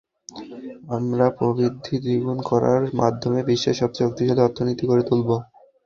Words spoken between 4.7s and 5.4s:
গড়ে তুলব।